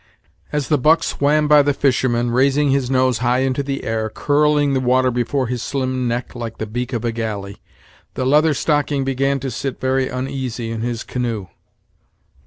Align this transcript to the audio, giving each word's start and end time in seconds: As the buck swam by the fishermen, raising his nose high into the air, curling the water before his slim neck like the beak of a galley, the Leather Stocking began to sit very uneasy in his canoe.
As 0.51 0.67
the 0.67 0.79
buck 0.79 1.03
swam 1.03 1.47
by 1.47 1.61
the 1.61 1.75
fishermen, 1.75 2.31
raising 2.31 2.71
his 2.71 2.89
nose 2.89 3.19
high 3.19 3.41
into 3.41 3.61
the 3.61 3.83
air, 3.83 4.09
curling 4.09 4.73
the 4.73 4.79
water 4.79 5.11
before 5.11 5.45
his 5.45 5.61
slim 5.61 6.07
neck 6.07 6.33
like 6.33 6.57
the 6.57 6.65
beak 6.65 6.91
of 6.91 7.05
a 7.05 7.11
galley, 7.11 7.61
the 8.15 8.25
Leather 8.25 8.55
Stocking 8.55 9.03
began 9.03 9.39
to 9.41 9.51
sit 9.51 9.79
very 9.79 10.09
uneasy 10.09 10.71
in 10.71 10.81
his 10.81 11.03
canoe. 11.03 11.49